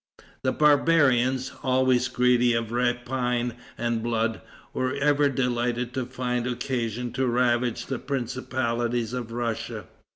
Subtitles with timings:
[0.41, 4.41] The barbarians, always greedy of rapine and blood,
[4.73, 9.85] were ever delighted to find occasion to ravage the principalities of Russia.